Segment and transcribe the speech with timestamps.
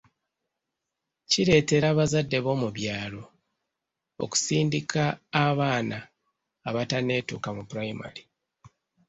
[1.29, 3.23] Kireetera abazadde b’omu byalo
[4.23, 5.03] okusindika
[5.45, 5.99] abaana
[6.69, 8.21] abatanneetuuka mu pulayimale.